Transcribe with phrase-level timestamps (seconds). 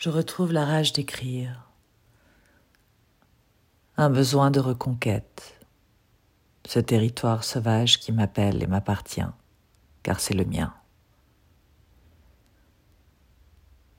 [0.00, 1.68] je retrouve la rage d'écrire,
[3.98, 5.60] un besoin de reconquête,
[6.64, 9.30] ce territoire sauvage qui m'appelle et m'appartient,
[10.02, 10.72] car c'est le mien.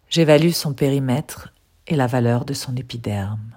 [0.10, 1.54] J'évalue son périmètre
[1.86, 3.56] et la valeur de son épiderme.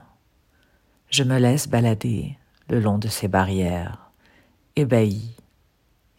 [1.09, 2.37] Je me laisse balader
[2.69, 4.11] le long de ses barrières,
[4.77, 5.35] ébahi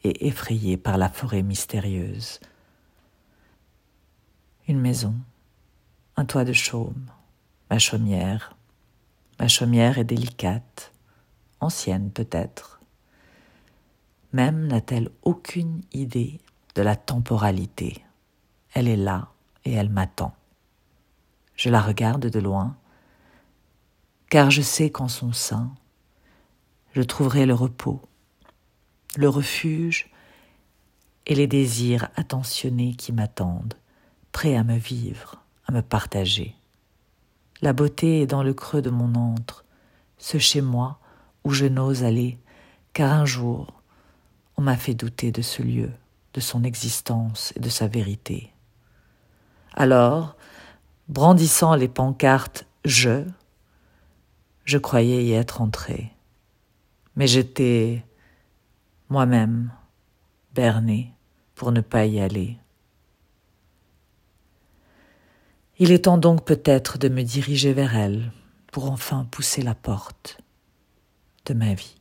[0.03, 2.39] et effrayé par la forêt mystérieuse.
[4.67, 5.13] Une maison,
[6.17, 7.05] un toit de chaume,
[7.69, 8.55] ma chaumière.
[9.39, 10.93] Ma chaumière est délicate,
[11.59, 12.79] ancienne peut-être.
[14.31, 16.39] Même n'a-t-elle aucune idée
[16.75, 18.03] de la temporalité.
[18.73, 19.29] Elle est là
[19.65, 20.33] et elle m'attend.
[21.55, 22.77] Je la regarde de loin,
[24.29, 25.73] car je sais qu'en son sein,
[26.93, 28.01] je trouverai le repos,
[29.17, 30.09] le refuge
[31.25, 33.75] et les désirs attentionnés qui m'attendent,
[34.31, 36.55] prêts à me vivre, à me partager.
[37.61, 39.65] La beauté est dans le creux de mon antre,
[40.17, 40.99] ce chez moi
[41.43, 42.37] où je n'ose aller,
[42.93, 43.75] car un jour
[44.57, 45.91] on m'a fait douter de ce lieu,
[46.33, 48.53] de son existence et de sa vérité.
[49.73, 50.35] Alors,
[51.09, 53.23] brandissant les pancartes Je,
[54.63, 56.13] je croyais y être entré.
[57.15, 58.05] Mais j'étais
[59.09, 59.71] moi-même
[60.53, 61.13] berné
[61.55, 62.57] pour ne pas y aller.
[65.77, 68.31] Il est temps donc peut-être de me diriger vers elle
[68.71, 70.37] pour enfin pousser la porte
[71.45, 71.95] de ma vie.